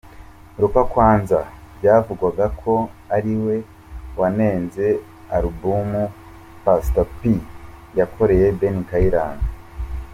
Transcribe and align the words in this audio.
Lokua 0.61 0.83
Kanza 0.93 1.41
byavugwaga 1.77 2.45
ko 2.61 2.73
ari 3.15 3.33
we 3.43 3.55
wanenze 4.19 4.85
alubumu 5.35 6.03
Pastor 6.63 7.07
P 7.17 7.19
yakoreye 7.99 8.45
Ben 8.59 8.77
Kayiranga. 8.89 9.47